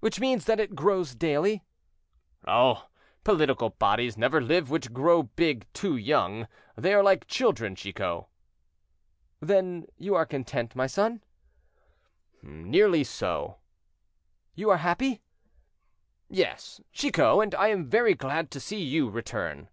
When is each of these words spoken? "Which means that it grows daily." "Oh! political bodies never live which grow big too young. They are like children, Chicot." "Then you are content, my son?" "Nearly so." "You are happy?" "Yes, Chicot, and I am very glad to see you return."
"Which 0.00 0.18
means 0.18 0.46
that 0.46 0.58
it 0.58 0.74
grows 0.74 1.14
daily." 1.14 1.62
"Oh! 2.44 2.88
political 3.22 3.70
bodies 3.70 4.16
never 4.18 4.40
live 4.40 4.68
which 4.68 4.92
grow 4.92 5.22
big 5.22 5.64
too 5.72 5.94
young. 5.96 6.48
They 6.74 6.92
are 6.92 7.04
like 7.04 7.28
children, 7.28 7.76
Chicot." 7.76 8.24
"Then 9.38 9.86
you 9.96 10.16
are 10.16 10.26
content, 10.26 10.74
my 10.74 10.88
son?" 10.88 11.22
"Nearly 12.42 13.04
so." 13.04 13.58
"You 14.56 14.70
are 14.70 14.78
happy?" 14.78 15.22
"Yes, 16.28 16.80
Chicot, 16.92 17.40
and 17.40 17.54
I 17.54 17.68
am 17.68 17.88
very 17.88 18.14
glad 18.14 18.50
to 18.50 18.58
see 18.60 18.82
you 18.82 19.08
return." 19.08 19.68